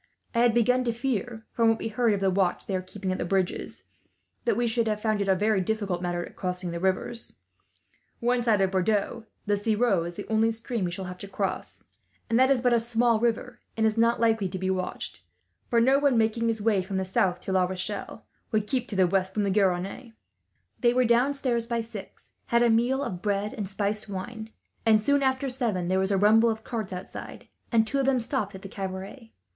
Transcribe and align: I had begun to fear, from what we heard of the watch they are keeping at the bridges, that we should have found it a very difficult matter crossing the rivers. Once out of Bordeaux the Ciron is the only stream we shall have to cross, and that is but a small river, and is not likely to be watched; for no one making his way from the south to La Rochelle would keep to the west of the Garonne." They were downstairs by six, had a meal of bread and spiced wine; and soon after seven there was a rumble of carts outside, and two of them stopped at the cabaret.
I 0.33 0.39
had 0.39 0.55
begun 0.55 0.83
to 0.85 0.93
fear, 0.93 1.45
from 1.51 1.69
what 1.69 1.77
we 1.77 1.87
heard 1.89 2.11
of 2.15 2.21
the 2.21 2.31
watch 2.31 2.65
they 2.65 2.75
are 2.75 2.81
keeping 2.81 3.11
at 3.11 3.19
the 3.19 3.23
bridges, 3.23 3.83
that 4.45 4.57
we 4.57 4.65
should 4.65 4.87
have 4.87 4.99
found 4.99 5.21
it 5.21 5.27
a 5.27 5.35
very 5.35 5.61
difficult 5.61 6.01
matter 6.01 6.25
crossing 6.35 6.71
the 6.71 6.79
rivers. 6.79 7.35
Once 8.19 8.47
out 8.47 8.61
of 8.61 8.71
Bordeaux 8.71 9.25
the 9.45 9.53
Ciron 9.57 10.07
is 10.07 10.15
the 10.15 10.25
only 10.27 10.51
stream 10.51 10.85
we 10.85 10.89
shall 10.91 11.05
have 11.05 11.19
to 11.19 11.27
cross, 11.27 11.83
and 12.31 12.39
that 12.39 12.49
is 12.49 12.61
but 12.61 12.73
a 12.73 12.79
small 12.79 13.19
river, 13.19 13.59
and 13.77 13.85
is 13.85 13.95
not 13.95 14.19
likely 14.19 14.49
to 14.49 14.57
be 14.57 14.71
watched; 14.71 15.21
for 15.69 15.79
no 15.79 15.99
one 15.99 16.17
making 16.17 16.47
his 16.47 16.63
way 16.63 16.81
from 16.81 16.97
the 16.97 17.05
south 17.05 17.39
to 17.41 17.51
La 17.51 17.65
Rochelle 17.65 18.25
would 18.51 18.65
keep 18.65 18.87
to 18.87 18.95
the 18.95 19.05
west 19.05 19.37
of 19.37 19.43
the 19.43 19.51
Garonne." 19.51 20.13
They 20.79 20.95
were 20.95 21.05
downstairs 21.05 21.67
by 21.67 21.81
six, 21.81 22.31
had 22.47 22.63
a 22.63 22.71
meal 22.71 23.03
of 23.03 23.21
bread 23.21 23.53
and 23.53 23.69
spiced 23.69 24.09
wine; 24.09 24.49
and 24.83 24.99
soon 24.99 25.21
after 25.21 25.47
seven 25.47 25.89
there 25.89 25.99
was 25.99 26.09
a 26.09 26.17
rumble 26.17 26.49
of 26.49 26.63
carts 26.63 26.91
outside, 26.91 27.49
and 27.71 27.85
two 27.85 27.99
of 27.99 28.07
them 28.07 28.19
stopped 28.19 28.55
at 28.55 28.63
the 28.63 28.67
cabaret. 28.67 29.31